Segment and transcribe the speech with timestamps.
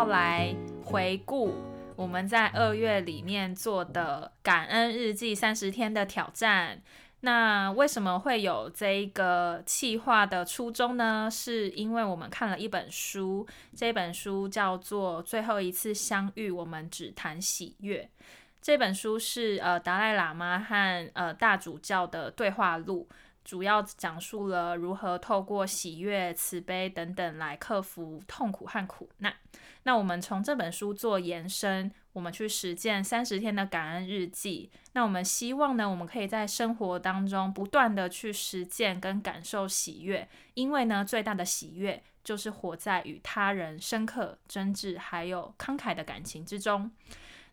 [0.00, 1.52] 要来回顾
[1.94, 6.80] 我们在二月里面做的感恩日记三十天的挑战。
[7.20, 11.28] 那为什么会有这一个企划的初衷呢？
[11.30, 18.08] 是因为我们看了一本书，这本书叫做《最后一次相遇，我们只谈喜悦》。
[18.62, 23.06] 这本书是呃达赖喇嘛和呃大主教的对话录。
[23.44, 29.34] 主要讲述了如何透过喜悦、慈悲等等来克服痛苦和苦难。
[29.84, 34.70] 那我们从这本书做延伸，我们去实践三十天的感恩日记。
[34.92, 46.90] 那我们希望呢，我们可以在生活当中不断的去实践跟感受喜悦，因为呢，最大的喜悦就是活在与他人深刻、真挚还有慷慨的感情之中。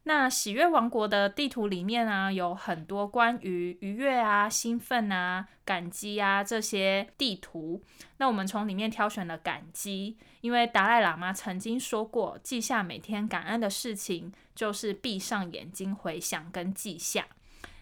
[0.08, 7.84] 那喜悦王国的地图里面呢，有很多关于愉悦啊、兴奋啊、感激啊这些地图。
[8.16, 17.28] 那我们从里面挑选了感激，因为达赖喇嘛曾经说过，记下每天感恩的事情，就是闭上眼睛回想跟记下。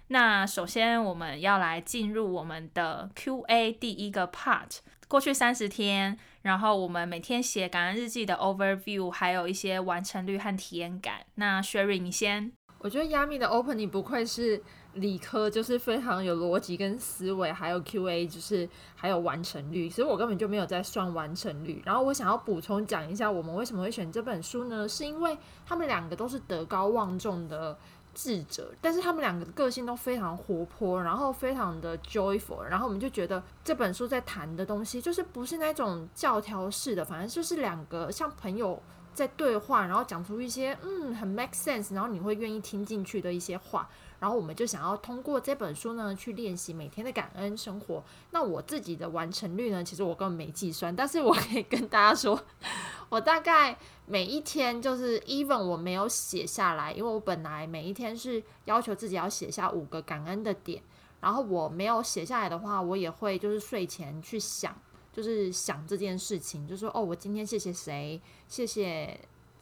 [0.07, 4.77] 那首先我们要来进入我们的 Q&A 第一个 part。
[5.07, 11.25] 过去三十天，然后我们每天写感恩日记的 overview，还有一些完成率和体验感。
[11.35, 12.51] 那 Sherry，你先。
[12.79, 14.61] 我觉得 Yami 的 opening 不愧是
[14.93, 19.89] 理科，就是非常有逻辑跟思维，还有 QA，就是还有完成率。
[19.89, 21.81] 其实我根本就没有在算完成率。
[21.83, 24.87] 然后我想要补充讲一下，我们为什么会选这本书呢？
[24.87, 27.75] 是因为他们两个都是德高望重的。
[28.15, 38.81] 智者，但是他们两个个性都非常活泼，然后非常的 joyful，然后我们就觉得这本书在谈的东西就是不是那种教条式的，反正就是两个像朋友
[39.13, 43.87] 在对话，然后讲出一些嗯很 make sense，然后你会愿意听进去的一些话。
[44.25, 48.03] 然后我们就想要通过这本书呢，去练习每天的感恩生活。
[48.31, 52.41] 那我自己的完成率呢，其实我根本没计算，但是我可以跟大家说，
[53.07, 60.81] 我大概每一天就是 even 我没有写下来，因为我本来每一天是要求自己要写下五个感恩的点，
[61.21, 64.75] 然后我没有写下来的话，我也会就是睡前去想，
[65.13, 69.19] 就是想这件事情，就说哦，我今天谢谢谁，谢谢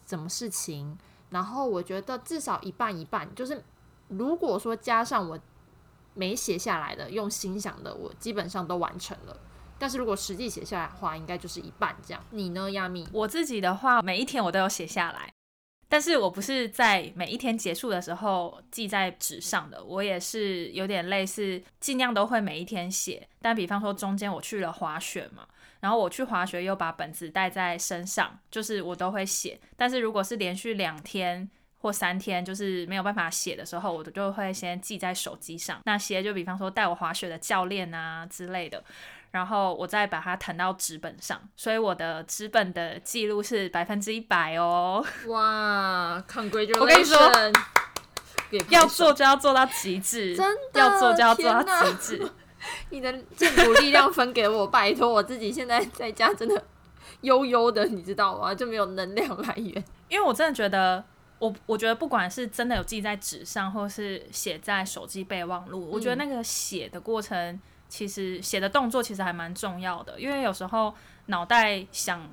[0.07, 0.97] 什么事情，
[1.31, 3.61] 然后我觉得至少一半一半，就是。
[4.17, 5.39] 如果说加上我
[6.13, 9.37] 没写下来的，用心想的，我基本上都完成了。
[9.79, 12.23] 但是如果实际写下来的话，应该就是一半这样。
[12.29, 13.07] 你呢，亚米？
[13.11, 15.33] 我自己的话，每一天我都有写下来，
[15.89, 23.27] 但是我不是在每一天结束的时候记在纸上的，我也是有点类似，尽量都会每一天写。
[23.41, 25.45] 但比方说中间我去了滑雪嘛，
[25.81, 29.59] 然后我去滑雪又把本子带在身上，就是我都会写。
[29.75, 31.49] 但是如果是连续两天，
[31.83, 35.81] 或三天就是没有办法写的时候，我就会先记在手机上。
[35.83, 38.81] 那些就比方说带我滑雪的教练啊之类的，
[39.31, 41.37] 然后我再把它腾到纸本上。
[41.57, 45.05] 所以我的纸本的记录是百分之一百哦。
[45.27, 46.79] 哇，Congratulations！
[46.79, 47.19] 我跟你说，
[48.71, 52.31] 要做就要做到极致，真的要做就要做到极致。
[52.91, 56.63] 你的这股力量分给我，拜托我自己现在在家真的
[57.19, 58.55] 悠悠的，你知道吗？
[58.55, 59.83] 就没有能量来源。
[60.07, 61.03] 因为我真的觉得。
[61.43, 67.59] 我我觉得不管是真的有记在纸上，或是写在手机备忘录，我觉得那个写的过程，
[67.89, 70.17] 其实写的动作其实还蛮重要的。
[70.17, 70.95] 因为有时候
[71.25, 72.25] 脑袋想，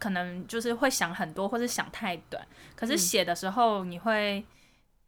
[0.00, 2.44] 可能就是会想很多，或是想太短。
[2.74, 4.44] 可是写的时候，你会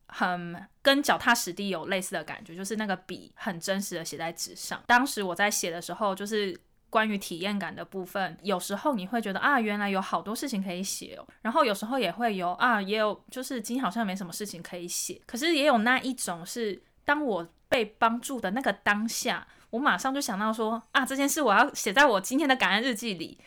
[0.06, 4.80] 很跟脚踏实地有类似的感觉，就是那个笔很真实的写在纸上。
[4.86, 6.56] 当时我在写的时候，就是。
[6.91, 11.26] 关于体验感的部分，有时候你会觉得啊，原来有好多事情可以写哦。
[11.43, 15.21] 然后有时候也会有啊，也有就是今天好像没什么事情可以写。
[15.26, 23.38] 可是也有那一种是，当我被帮助的那个当下，我马上就想到说啊，这件事我要写在我今天的感恩日记里。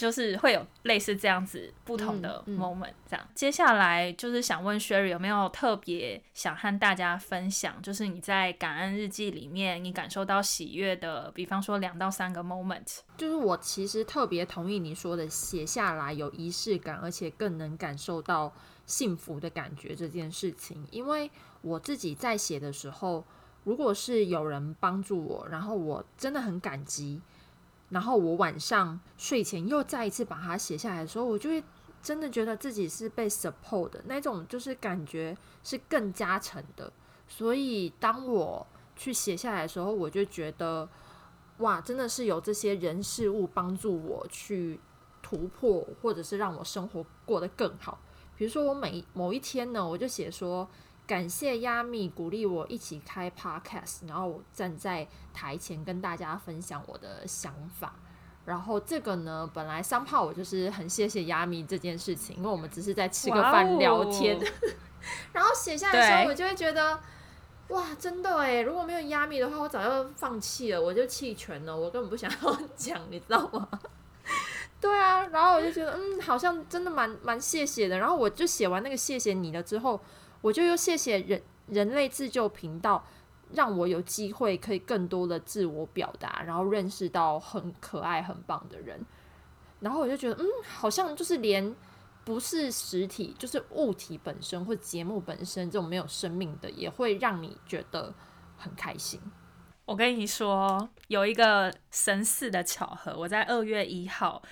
[0.00, 3.28] 就是会有类似这样子不同的 moment，这样。
[3.34, 13.00] 接下来就是想问 Sherry 有没有特别想和大家分享，就是你在感恩日记里面你感受到喜悦的，比方说两到三个 moment。
[13.18, 18.50] 就是我其实特别同意你说的，写下来有仪式感，而且更能感受到
[18.86, 20.86] 幸福的感觉这件事情。
[20.90, 21.30] 因为
[21.60, 23.22] 我自己在写的时候，
[23.64, 27.20] 如果是有人帮助我，然后我真的很感激。
[27.90, 31.62] 然后我晚上睡前又再一次把它写下来的时候，我就会
[32.02, 36.92] 真的觉得自己是被 support 的那种，就是感觉是更加成的。
[37.28, 38.66] 所以当我
[38.96, 40.88] 去写下来的时候，我就觉得
[41.58, 44.80] 哇，真的是有这些人事物帮助我去
[45.20, 48.00] 突破，或者是让我生活过得更好。
[48.36, 50.68] 比如说我每某一天呢，我就写说。
[51.10, 55.04] 感谢亚米鼓励我一起开 podcast，然后我站在
[55.34, 57.92] 台前跟大家分享我的想法。
[58.44, 64.38] 然后这个呢，本来三炮我就是很谢谢亚米这件事情，因为我们只是在吃个饭聊天，
[65.34, 67.00] 然后写下来的时候，我就会觉得。
[67.70, 68.60] 哇，真的哎！
[68.60, 73.68] 如果没有亚米的话，我早就放弃了，我就弃权了，我根本不想要 讲，你知道吗？
[74.80, 77.98] 对啊，然后我就觉得，嗯，好像真的蛮蛮谢谢的。
[77.98, 80.00] 然后我就写完那个谢谢你了之后，
[80.40, 83.04] 我就又谢谢人人类自救频道，
[83.52, 89.04] 让我有机会可以更多的自我表达，然后认识到很可爱、很棒的人。
[89.80, 91.74] 然后我就觉得，嗯，好像就是连
[92.24, 98.14] 不是实体，就是物体本身或节目本身这种没有生命的，也会让你觉得
[98.56, 99.20] 很开心。
[99.86, 104.42] 我跟你说，有一个神似的巧合，我在二月一号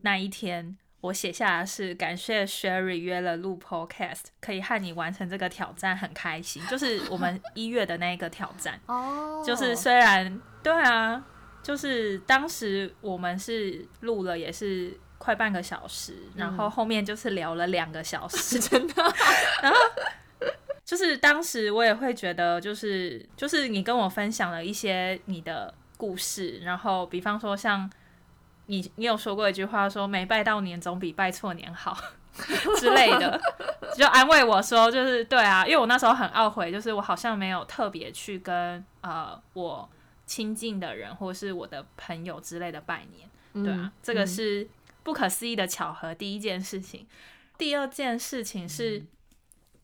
[0.00, 6.62] 那一天，我写下的是感谢 Sherry 约了录 Podcast，可以和你完成这个挑战，很开心。
[6.66, 9.42] 就是我们 一月的那一个挑战，哦。
[9.46, 11.24] 就是虽然对啊，
[11.62, 18.94] 就是当时我们是录了也是快半个小时，然后后面就是聊了两个小时， 真的，
[19.62, 19.78] 然后
[20.84, 27.88] 就是当时我也会觉得，就是就是你跟我分享了一些你的故事，然后比方说像
[28.68, 31.94] 你你有说过一句话说没拜到年总比拜错年好
[32.78, 33.38] 之类的，
[33.96, 39.88] 就安慰我说就是对啊，因为我那时候很懊悔，就是我好像没有特别去跟呃我
[40.24, 43.28] 亲近的人或是我的朋友之类的拜年。
[43.64, 44.68] 对啊，这个是
[45.02, 46.14] 不可思议的巧合。
[46.14, 47.06] 第一件事情，
[47.58, 49.04] 第二件事情是。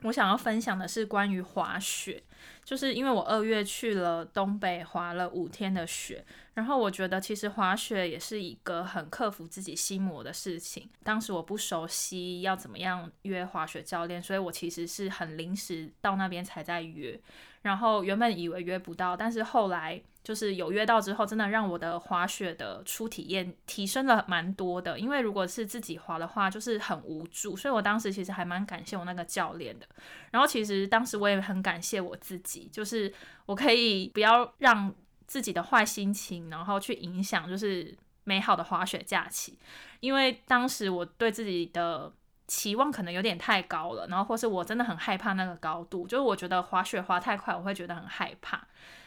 [0.02, 2.22] 我想要分享的是关于滑雪，
[2.64, 6.25] 就是因为我二月去了东北滑了五天的雪，
[6.55, 10.88] 然后我觉得其实滑雪也是一个很克服自己心魔的事情。
[11.02, 17.20] 当时我不熟悉要怎么样约滑雪教练，所以我其实是很临时到那边才在约，
[17.62, 24.99] 然后原本以为约不到，但是后来就是有约到之后，真的让我的滑雪的初体验提升了蛮多的。
[24.99, 29.87] 因为如果是自己滑的话，就是很无助，所以我当时其实还蛮感谢我那个教练的。
[30.31, 33.12] 然后其实当时我也很感谢我自己，就是
[33.47, 34.93] 我可以不要让
[35.27, 39.59] 自己的坏心情，然后去影响就是美好的滑雪假期。
[40.01, 42.12] 因为当时我对自己的
[42.47, 48.67] 期望可能有点太高了，然后或是我真的很害怕那个高度，就是我觉得滑雪滑太快，我会觉得很害怕。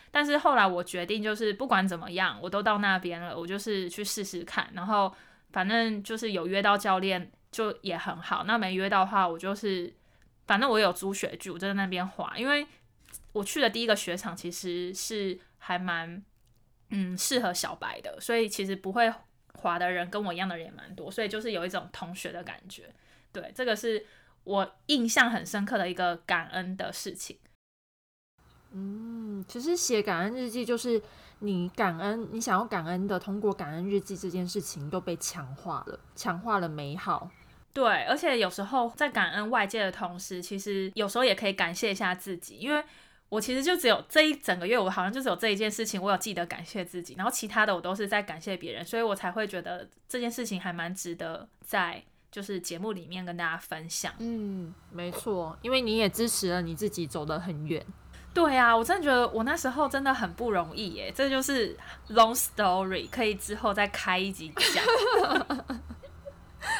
[0.09, 4.67] 但是后来我决定，就是不管怎么样，我都到那边了，我就是去试试看。
[4.73, 5.13] 然后
[5.51, 8.43] 反正就是有约到教练，就也很好。
[8.45, 9.93] 那没约到的话，我就是
[10.47, 12.33] 反正我有租雪具，我就在那边滑。
[12.37, 12.65] 因为
[13.33, 16.23] 我去的第一个雪场其实是还蛮
[16.89, 19.13] 嗯适合小白的，所以其实不会
[19.53, 22.93] 滑的人跟我一样的人也蛮多，所以就是有一种同学的感觉。
[23.31, 24.05] 对，这个是
[24.43, 27.37] 我印象很深刻的一个感恩的事情。
[28.71, 31.01] 嗯，其实写感恩日记就是
[31.39, 37.29] 你感恩，你想要感恩的，通过感恩日记这件事情都被强化了，强化了美好。
[37.73, 42.83] 对，而且有时候在感恩外界的同时，其实有时候也可以感谢一下自己，因为
[43.29, 52.01] 我其实就只有这一整个月，我好像就只有这一件事情，我有记得感谢自己，然后其他的我都是在感谢别人，所以我才会觉得这件事情还蛮值得在
[52.31, 54.13] 就是节目里面跟大家分享。
[54.19, 57.85] 嗯，没错，因为你也支持了你自己走得很远。
[58.33, 61.75] 对啊，我真的觉得我那时候真的很不容易耶，这就是
[62.09, 64.83] long story，可以之后再开一集讲。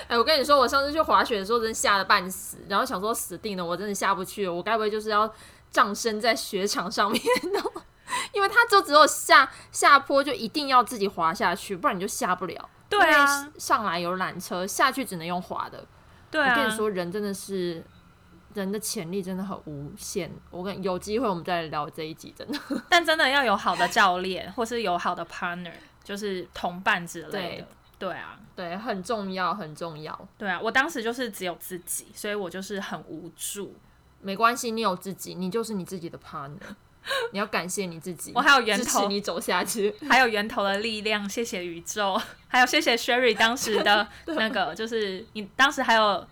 [0.07, 5.31] 哎、我跟你说，我上次去滑雪的时候，真吓得半死，然后想说死定了，我真的下不去了，我该不会就是要
[5.69, 7.21] 葬身在雪场上面
[7.53, 7.61] 呢？
[8.33, 12.69] 因为他就只有下下坡就一定要自己滑下去，不然你就下不了。
[12.89, 15.85] 对啊，上来有缆车，下去只能用滑的。
[16.31, 17.83] 对啊，我跟你说，人真的是
[18.53, 20.31] 人的潜力真的很无限。
[20.49, 22.57] 我跟有机会我们再来聊这一集，真的。
[22.89, 27.67] 但真的要有好的教练，或是有好的 partner，就是同伴之类的。
[27.99, 30.27] 对啊，对，很重要，很重要。
[30.37, 33.75] 对啊，我当时就是只有自己，所以我就是很无助。
[34.27, 36.75] 没关系，你有自己，你就是你自己的 partner。
[37.31, 39.95] 你要感谢你自己，我还有源头，你走下去。
[40.09, 44.05] 还有源头的力量，谢谢宇宙，还有谢谢 Sherry 当时的
[44.35, 46.27] 那个，就是你当时还有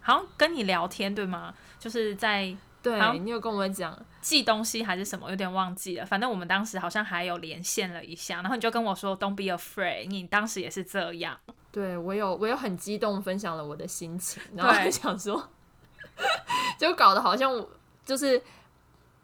[0.00, 1.52] 好像跟你聊天对吗？
[1.80, 6.06] 就是在对你有跟我们讲，寄东西还是什么，有点忘记了。
[6.06, 11.36] 反正我们当时好像还有连线了一下，然后你就跟我说 “Don't be afraid”，你当时也是这样。
[11.72, 15.50] 对我有我有很激动分享了我的心情，然后想说，
[16.78, 17.68] 就搞得好像我
[18.04, 18.42] 就是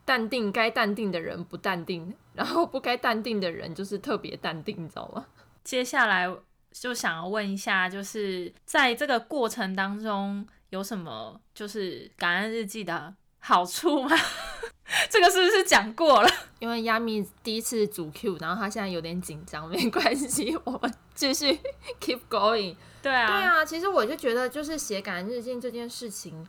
[0.04, 5.26] 淡定，该淡定的人不淡定，然后不该淡定的人就是特别淡定，你知道吗？
[5.64, 6.28] 接下来
[6.72, 14.10] 就想要问一下，就是在这个过程当中有什么就是感恩日记的好处吗？
[15.08, 16.28] 这个是不是讲过了？
[16.58, 21.58] 因为亚米第一次组 Q，然后他现在有点紧张，没关系，我们继续
[22.00, 22.76] keep going。
[23.00, 26.46] 对啊，对啊，其实我就觉得，就是写感恩日记这件事情，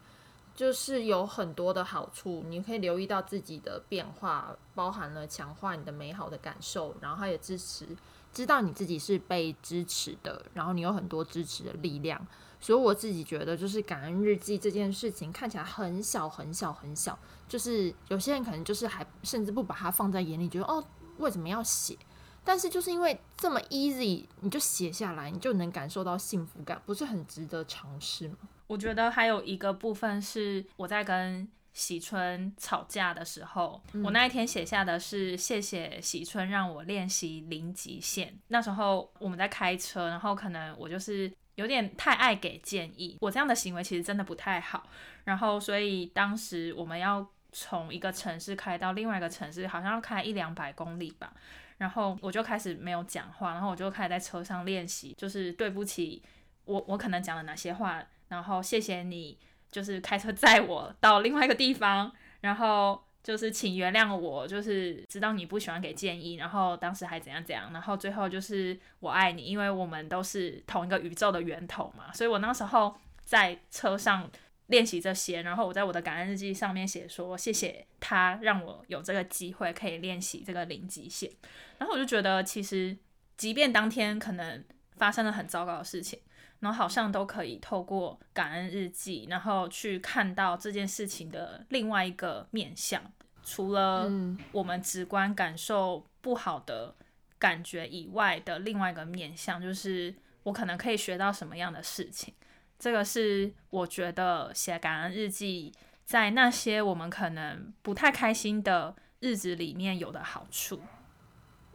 [0.56, 7.88] 就是有很多的好处，你可以留意到自己的变化，包含了强化你的美好的感受，然后它也支持，
[8.32, 12.26] 知道你自己是被支持的，然后你有很多支持的力量。
[12.62, 20.82] 所以我自己觉得，就是感恩日记这件事情看起来很小很小很小，就是有些人可能就是还甚至不把它放在眼里，觉得哦
[21.18, 21.98] 为什么要写？
[22.46, 28.38] 但是就是因为这么 easy，你就写下来，你就能感受到幸福感，不是很值得尝试吗？
[28.74, 38.34] 我觉得还有一个部分是我在跟喜春吵架的时候，我那一天写下的是谢谢喜春让我练习零极限。
[38.48, 44.88] 那时候我们在开车，然后可能我就是有点太爱给建议，我这样的行为其实真的不太好。
[45.24, 51.32] 然后所以当时我们要从一个城市开到另外一个城市，好像要开一两百公里吧。
[51.77, 56.24] 然后我就开始没有讲话，然后我就开始在车上练习，就是对不起，
[56.65, 58.01] 我我可能讲了哪些话，
[58.34, 59.38] 然后谢谢你，
[59.72, 62.12] 就是开车载我到另外一个地方，
[62.42, 74.30] 然后就是请原谅我，就是知道你不喜欢给建议，然后当时还怎样怎样，然后最后就是我爱你，因为我们都是同一个宇宙的源头嘛，所以我那时候在车上。
[74.68, 81.30] 练习这些，然后我在我的感恩日记上面写说，谢谢他让我有这个机会可以练习这个零极限。
[81.78, 82.98] 然后我就觉得，其实
[83.36, 84.63] 即便当天可能
[84.98, 86.20] 发生了很糟糕的事情，
[86.60, 93.02] 然后好像都可以透过感恩日记，然后去看到这件事情的另外一个面相。
[93.46, 94.10] 除了
[94.54, 96.96] 我们直观感受不好的
[97.38, 102.34] 感觉以外的另外一个面向，就是我可能可以学到什么样的事情。
[102.80, 105.74] 这个是我觉得写感恩日记，
[106.06, 110.80] 在那些我们可能不太开心的日子里面有的好处。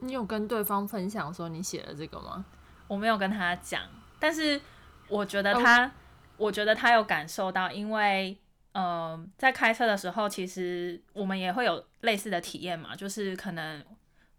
[0.00, 2.46] 你有跟对方分享说你写了这个吗？
[2.88, 3.82] 我没有跟他讲，
[4.18, 4.60] 但是
[5.08, 5.88] 我觉得他，
[6.36, 8.36] 我觉得他有感受到，因为，
[8.72, 13.84] 嗯，在开车的时候，其实我们也会有类似的体验嘛，就是可能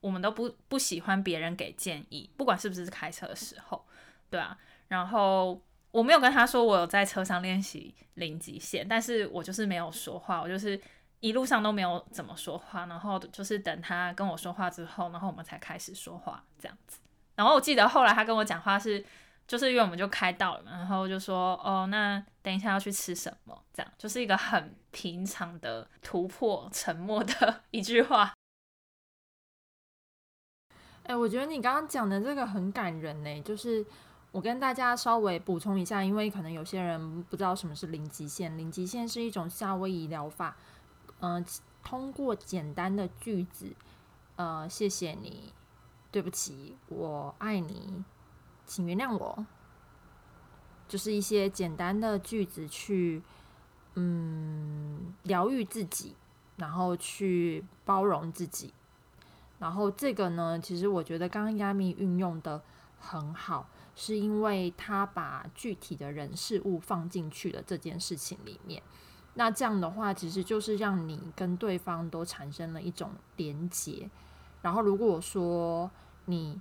[0.02, 3.86] 我们都不不喜欢别人给建议，不管是不是开车的时候，
[4.30, 4.58] 对啊，
[4.90, 5.62] 然后。
[5.92, 10.80] 我没有跟他说我有在车上练习零极限，但是我就是没有说话，我就是
[11.20, 17.00] 一路上都没有怎么说话，然后就是等他跟我说话之后，然后我们才开始说话这样子。
[17.40, 19.02] 然后我记得后来他跟我讲话是，
[19.48, 23.58] 就是因为我们就开到了嘛，然后就说哦，那等一下要去吃什么？
[23.74, 28.34] 这样就是一个很平常的突破沉默的 一句话。
[31.04, 33.86] 哎，我觉得你刚刚讲的这个很感人呢，就是。
[34.32, 38.56] 我跟大家稍微补充一下，因为可能有些人不知道什么是零极限。
[38.56, 40.56] 零极限是一种夏威夷疗法，
[41.20, 41.44] 嗯，
[41.84, 43.76] 通过简单的句子，
[44.36, 45.52] 呃，谢谢你，
[46.12, 48.04] 对不起，我爱你，
[48.66, 49.46] 请原谅我，
[50.88, 53.22] 就是一些简单的句子去，
[53.96, 56.16] 嗯，疗愈自己，
[56.58, 58.74] 然后去包容自己。
[59.60, 62.62] 然后这个呢，其实我觉得刚刚亚米运用的
[63.00, 63.70] 很好。
[63.96, 68.82] 是因为他把具体的人事物放进去了这件事情里面，
[69.34, 74.10] 那这样的话，其实就是让你跟对方都产生了一种连结。
[74.62, 75.90] 然后，如果说
[76.26, 76.60] 你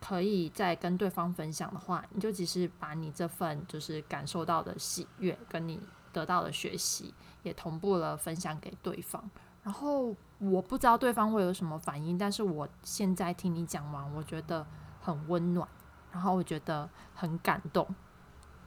[0.00, 5.80] 可以再跟对方分享的话，你就只是把你这份就是感受到的喜悦，跟你
[6.12, 9.30] 得到的学习，也同步了分享给对方。
[9.62, 14.66] 然后，我不知道对方会有什么反应，但是我现在听你讲完，我觉得
[15.00, 15.68] 很温暖。
[16.12, 17.92] 然后我觉得很感动，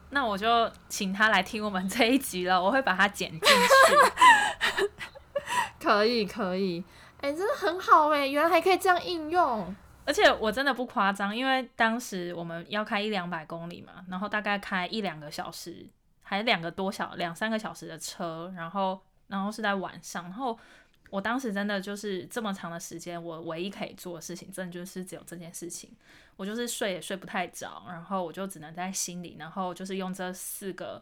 [0.09, 3.47] 那我就请他来听我们这一集了，我会把它剪进去。
[5.79, 6.83] 可 以可以，
[7.21, 15.87] 哎，真的很好哎，原来还可以这样应用，而且我真的不夸张，因为当时我们要开一两百公里嘛，然后大概开一两个小时，
[16.21, 20.57] 还两个多小两三个小时的车，然后然后是在晚上，然后。
[21.09, 25.89] 我当时真的就是这么长的时间，我唯一可以做的事情，真的就是只有这件事情。
[26.35, 31.01] 我就是睡也睡不太着，然后我就只能在心里，然后就是用这四个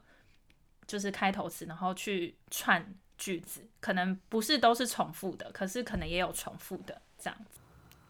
[0.85, 2.85] 就是开头词，然后去串
[3.17, 7.59] 句子，可能不是都是重复的，可是可能也有重复的这样子。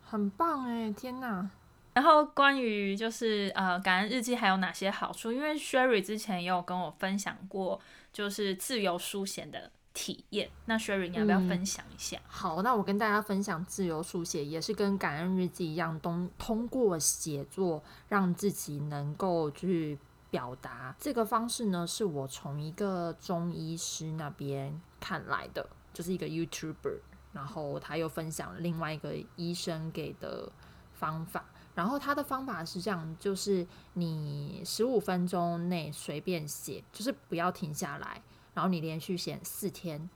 [0.04, 1.50] 很棒哎，天哪！
[1.94, 5.32] 然后关于就是呃感恩日记还有哪些好处？
[5.32, 7.80] 因为 Sherry 之前也有跟我分享过，
[8.12, 9.72] 就是自由书写的。
[9.98, 12.20] 体验，那 Sherry 你要不要分享一下？
[12.28, 19.98] 好，那我跟大家分享自由书写，也是跟感恩日记一样，通通过写作让自己能够去
[20.29, 20.96] 表达。
[21.00, 27.00] 这个方式呢，是我从一个中医师那边看来的，就是一个 YouTuber，
[27.34, 30.51] 然后他又分享了另外一个医生给的
[30.94, 31.46] 方法。
[31.74, 38.22] 然后他的方法是这样，就是你十五分钟内随便写，就是不要停下来，
[38.53, 40.10] 然后你连续写四天。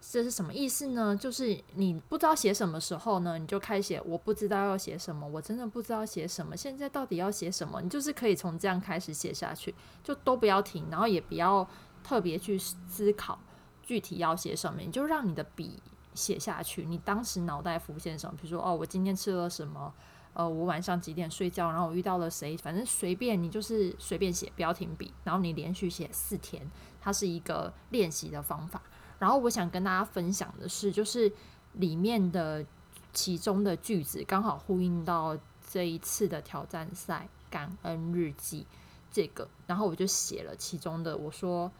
[0.00, 1.14] 这是什么意思呢？
[1.16, 4.00] 就是你不知道写什么时候呢，你就开写。
[4.06, 6.56] 我不知道要写什么，我真的不知道写什么。
[6.56, 7.80] 现在到底要写什么？
[7.82, 11.68] 你就是可以从这样开始写下去，就都不要停，然后也不要
[12.02, 13.38] 特别去思考
[13.82, 15.82] 具体要写什么，你就让你的笔
[16.14, 16.86] 写下去。
[16.86, 18.36] 你当时脑袋浮现什么？
[18.40, 19.92] 比如说，哦，我今天吃了什么？
[20.32, 21.68] 呃，我晚上几点睡觉？
[21.68, 22.56] 然后我遇到了谁？
[22.56, 25.12] 反正随便你就是随便写，不要停笔。
[25.24, 28.80] 然后你连续写四天，它是一个练习的方法。
[29.18, 31.32] 然后我想跟大家分享的是，就是
[31.72, 32.64] 里面的
[33.12, 35.36] 其中的句子刚好呼应到
[35.68, 38.66] 这一次的挑战赛感恩日记
[39.10, 41.70] 这个，然后我就写了其中的，我说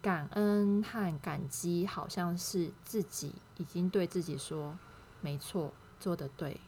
[0.00, 4.78] 感恩和感激好像是自己已经对自己说，
[5.20, 6.60] 没错，做的对，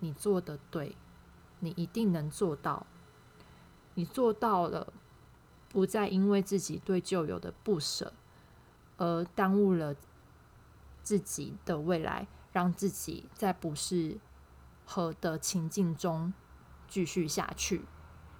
[0.00, 0.96] 你做的对，
[1.60, 2.86] 你一定能做到，
[3.94, 4.92] 你做到了，
[5.68, 8.12] 不再因为自己对旧有的不舍。
[8.98, 9.96] 而耽误了
[11.02, 14.18] 自己的未来，让自己在不适
[14.84, 16.32] 合的情境中
[16.86, 17.86] 继续下去。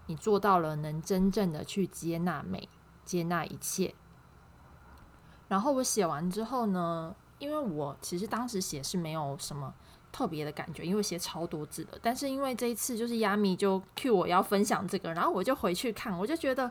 [0.06, 2.68] 你做到了，能真正的去接纳美，
[3.04, 3.94] 接纳一切。
[5.48, 9.72] 然后我写完之后呢，因为我其实当时写是没有什么
[10.10, 11.98] 特别的感觉，因为写超多字的。
[12.02, 16.70] 但是因为这一次就是亚米就 cue 我要分享这个，然后我就回去看，我就觉得。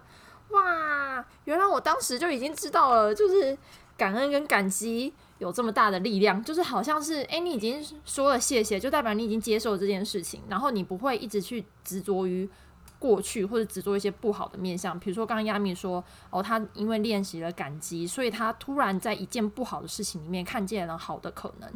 [0.50, 3.58] 哇，原来我当时就已经知道了，就是
[3.98, 12.50] 感恩跟感激有这么大的力量，就是好像是，哎，你已经说了谢谢，就代表你已经接受这件事情，然后你不会一直去执着于
[12.98, 14.98] 过去或者执着一些不好的面相。
[14.98, 21.70] 比如说刚刚亚米说，哦，他因为练习了感激，所以他突然在一件不好的事情里面看见了好的可能。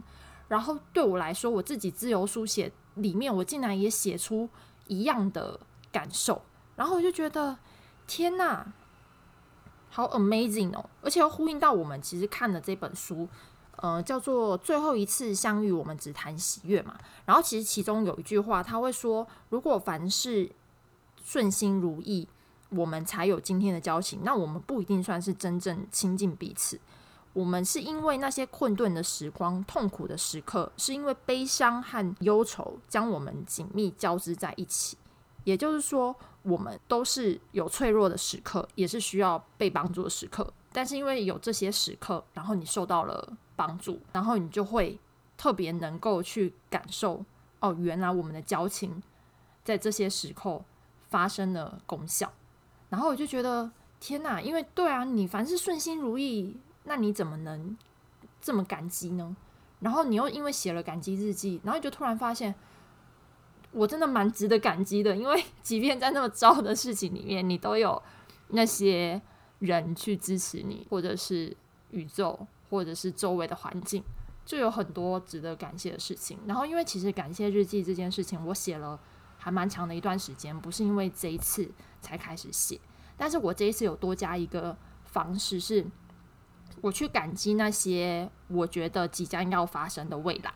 [0.47, 4.47] 然后对我来说，我自己自由书写里面，我竟然也写出
[4.87, 5.59] 一样的
[5.91, 6.41] 感受，
[6.77, 7.57] 然后我就觉得。
[8.13, 8.65] 天呐，
[9.89, 10.89] 好 amazing 哦！
[11.01, 13.25] 而且又呼应到我们其实看的这本书，
[13.77, 16.99] 呃，叫做《最后一次相遇，我们只谈喜悦》嘛。
[17.23, 20.51] 然后其实其中有一句话，他会说：“如果凡事
[21.23, 22.27] 顺心如意，
[22.71, 24.19] 我们才有今天的交情。
[24.23, 26.77] 那我们不一定算是真正亲近彼此。
[27.31, 34.97] 我们是因为那些困顿的时光、痛苦的时刻，是因为悲伤和忧愁将我们紧密交织在一起。
[35.45, 36.13] 也就是说。”
[36.43, 40.51] 我们都是有脆弱的时刻，也是需要被帮助的时刻。
[40.73, 44.99] 但是因为有这些时刻，然后你受到了帮助，然后你就会
[45.37, 47.23] 特别能够去感受
[47.59, 49.03] 哦，原来我们的交情
[49.63, 50.61] 在这些时刻
[51.09, 52.31] 发生了功效。
[52.89, 57.77] 然后我就觉得天哪，因为对啊，你凡是顺心如意，那你怎么能
[58.41, 59.35] 这么感激呢？
[59.79, 62.55] 然后你又因为写了感激日记，然后你就突然发现。
[63.73, 68.01] 我真的蛮值得感激的，因为 即便在那么糟的事情里面，你都有
[68.49, 69.21] 那些
[69.59, 71.55] 人去支持你，或者是
[71.91, 74.03] 宇宙，或者是周围的环境，
[74.45, 76.37] 就有很多值得感谢的事情。
[76.45, 78.99] 然后，因为其实感谢日记这件事情，我写了
[79.37, 82.77] 还蛮长的一段时间，不是因为这一次才开始写，
[83.15, 85.85] 但是我这一次有多加一个方式，是
[86.81, 90.53] 我去感激那些我觉得即将要发生的未来，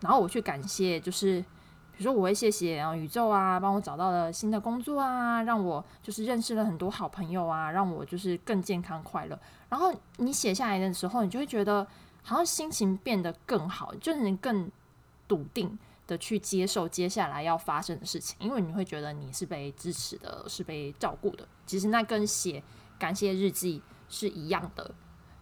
[0.00, 1.44] 然后我去感谢就是。
[2.00, 9.38] 比如说，我会谢谢啊宇宙啊，帮我找到了新的工作啊，让我就是认识了很多好朋友啊，让我就是更健康快乐。
[9.68, 11.86] 然后你写下来的时候，你就会觉得
[12.22, 14.70] 好像心情变得更好，就是你更
[15.28, 21.46] 笃定的去接受接下来要发生的事情，因为你会觉得你是被支持的，是被照顾的。
[21.66, 22.62] 其实那跟写
[22.98, 24.90] 感谢日记是一样的，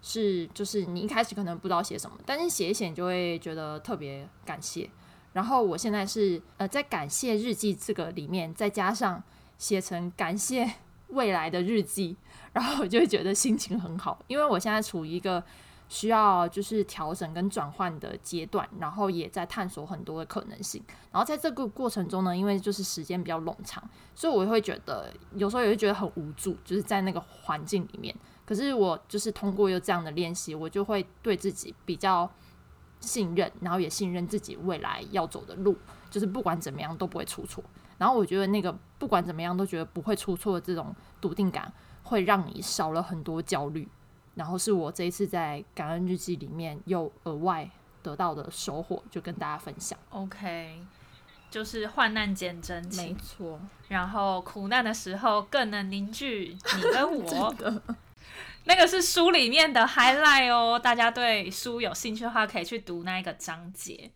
[0.03, 4.91] 是就是你一开始可能不知道写什么，但是写一写，你就会觉得特别感谢。
[5.33, 9.23] 然后我现在是呃，在感谢日记这个里面，再加上
[9.57, 10.69] 写成感谢
[11.09, 12.17] 未来的日记，
[12.53, 15.43] 然后我就会觉得心情很好，因为我现在处于一个
[15.89, 20.83] 需要就是调整跟转换的阶段，然后也在探索很多的可能性。
[21.13, 23.83] 然后在这个过程中呢，因为就是时间比较冗长，
[24.15, 28.15] 所以我会觉得有时候也会觉得很无助，就是在那个环境里面。
[28.45, 32.29] 可是我就是通过有这样的练习，我就会对自己比较。
[33.01, 35.77] 信任，然后也信任自己未来要走的路，
[36.11, 37.63] 就是不管怎么样都不会出错。
[37.97, 43.89] 然后我觉得那个不管怎么样都觉得不会出错的这种笃定感，会让你少了很多焦虑。
[44.35, 47.69] 然后是我这一次在感恩日记里面又额外
[48.03, 49.99] 得到的收获，就跟大家分享。
[50.11, 50.81] OK，
[51.51, 53.61] 就是患难见真情，没错。
[53.89, 57.55] 然后苦难的时候更能凝聚你跟我。
[58.69, 64.11] 那个是书里面的 highlight 哦，大家对书有兴趣的话，可以去读那一个章节。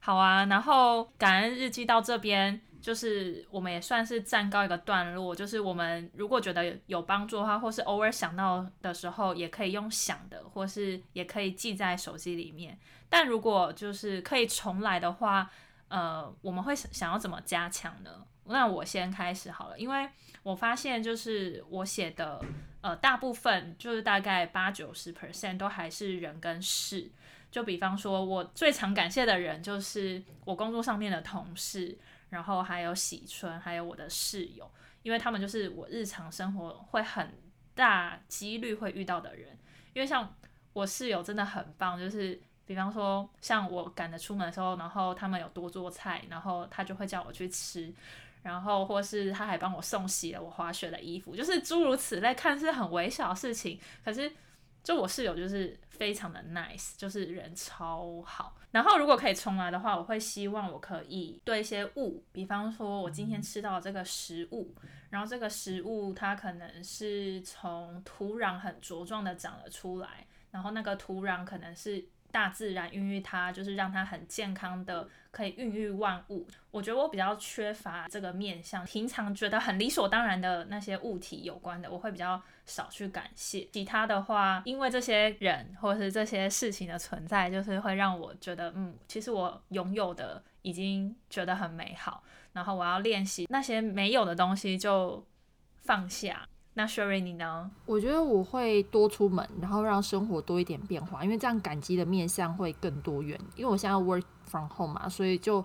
[0.00, 5.32] 好啊，然后感恩日记到这边，就是我们也算是暂告一个段落。
[5.32, 12.76] 就是我们如果觉得有帮助的话，或是偶尔想到的时候，也可以用想的，或是也可以记在手机里面。
[13.08, 15.48] 但如果就是可以重来的话，
[15.86, 18.10] 呃，我们会想要怎么加强呢？
[18.44, 20.08] 那我先开始好了，因为
[20.42, 22.40] 我发现就是我写的，
[22.80, 27.10] 呃，大部分就是大概八九十 percent 都还是人跟事。
[27.50, 31.98] 就比方说，我最常感谢的人就是我工作上面的同事，
[32.30, 34.70] 然后还有喜春，还有我的室友，
[35.02, 37.34] 因为他们就是我日常生活会很
[37.74, 39.50] 大几率会遇到的人。
[39.92, 40.34] 因为像
[40.72, 47.92] 我室友真的很棒，就是比方说，像我赶着出门的时候，然后他们有多做菜，然后他就会叫我去吃，
[48.42, 54.30] 然后或是他还帮我送洗了我滑雪的衣服，就是诸如此类，看似很微小的事情，可是。
[54.84, 58.56] 就我室友就是非常的 nice，就是人超好。
[58.72, 64.74] 然后如果可以重来的话，我会希望我可以对一些物，比方说我今天吃到这个食物，
[65.10, 72.04] 然后这个食物它可能是从土壤很茁壮的长了出来，然后那个土壤可能是。
[72.32, 76.44] 大自然孕育它，就是让它很健康的，可以孕育万物。
[76.70, 83.68] 我觉得我比较缺乏这个面向，平常觉得很理所当然的那些物体有关的，我会比较少去感谢。
[83.72, 92.24] 其他的话，因为这些人或者是这些事情的存在，就是会让我觉得，嗯，其实我拥有的已经觉得很美好。
[92.54, 95.24] 然后我要练习那些没有的东西，就
[95.82, 96.48] 放下。
[96.74, 97.70] 那 Sherry 你呢？
[97.84, 103.38] 我觉得我会多出门，然后让生活多一点变化，因为这样感激的面向会更多元。
[103.56, 105.62] 因为我现在 work from home 嘛，所以就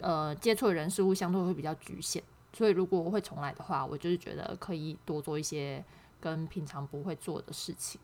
[0.00, 2.22] 呃接触的人事物相对会比较局限。
[2.52, 5.82] 所以如果我会重来的话，我就是觉得可以多做一些
[6.20, 7.98] 跟平常不会做的事情。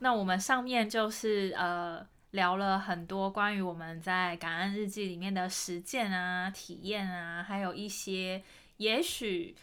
[0.00, 8.42] 那我们上面就是呃聊了很多关于我们在感恩日记里面的实践啊、体验啊，还有一些
[8.78, 9.54] 也许。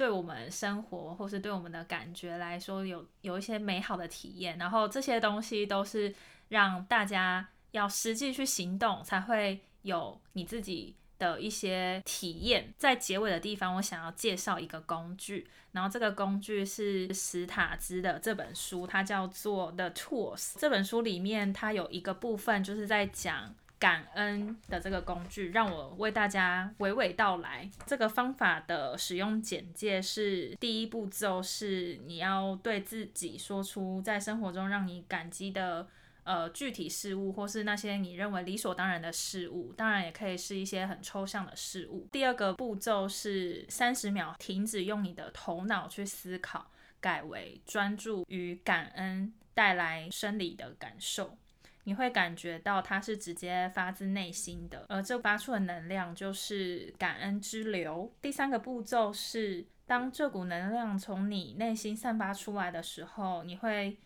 [0.00, 6.14] 对我们生活或是对我们的感觉来说，有有一些美好的体验，然后这些东西都是
[6.48, 12.72] 让大家要实际去行动，才会有你自己的一些体验。
[12.78, 20.38] 在结尾的地方，我想要介绍一个工具，然后这个工具是史塔兹的这本书，它叫做《The Tools》。
[20.56, 23.54] 这本书里面，它有一个部分就是在讲。
[23.80, 27.68] 感恩的这个工具，让我为大家娓娓道来。
[27.86, 35.88] 这个方法的使用简介是：第一步骤是你要对自己说出在生活中让你感激的
[36.24, 42.06] 呃具体事物，或是那些你认为理所当然的事物，当然也可以是一些很抽象的事物。
[42.12, 51.38] 第二个步骤是三十秒停止用你的头脑去思考，改为专注于感恩带来生理的感受。
[51.84, 58.12] 你会感觉到它是直接发自内心的，而这发出的能量就是感恩之流。
[58.20, 63.96] 第三个步骤是，当这股能量从你内心散发出来的时候，你会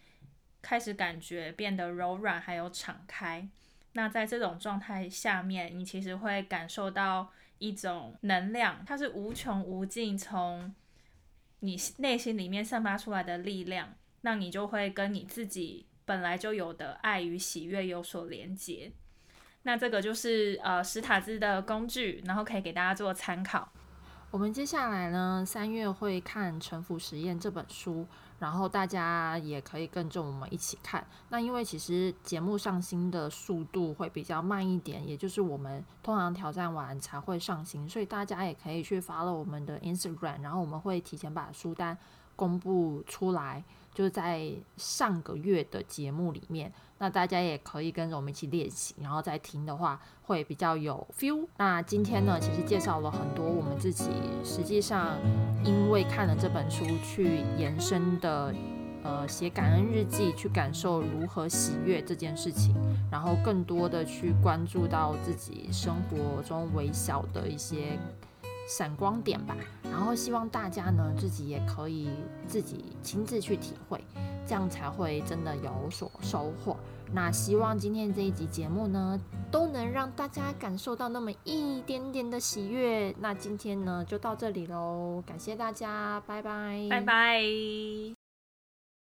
[0.62, 3.48] 开始感觉变得柔软，还有敞开。
[3.92, 10.74] 那在这种状态下面，你其实会感受到一种能量，它是无穷无尽，从
[11.60, 15.86] 你内心里面散发出来的力量，那你就会跟你自己。
[16.04, 18.92] 本来就有的爱与喜悦有所连结，
[19.62, 23.68] 那这个就是呃史塔兹的工具，然后可以给大家做参考。
[24.30, 28.04] 我们接下来呢，三月会看《沉浮实验》这本书，
[28.40, 31.06] 然后大家也可以跟着我们一起看。
[31.28, 41.96] 那因为其实节目上新的速度会比较慢一点，也就是我们通常挑战完才会上新，所以大家也可以去发了我们的 Instagram，然后我们会提前把书单
[42.34, 43.62] 公布出来。
[43.94, 51.46] 就是在上个月的节目里面，那大家也可以跟着我们一起练习，然后再听的话会比较有 feel。
[51.56, 54.10] 那今天呢，其实介绍了很多我们自己
[54.42, 55.16] 实际上
[55.64, 58.52] 因为看了这本书去延伸的，
[59.04, 62.74] 呃，写感恩日记，去感受如何喜悦这件事情，
[63.12, 67.96] 然后更多的去关注到自己生活中微小的一些。
[68.66, 72.08] 闪光点吧，然后希望大家呢自己也可以
[72.46, 74.02] 自己亲自去体会，
[74.46, 76.76] 这样才会真的有所收获。
[77.12, 83.14] 那希望今天这一集节目呢，都能让大家感受到那么一点点的喜悦。
[83.20, 88.13] 那今天呢就到这里喽，感谢大家，拜拜，拜拜。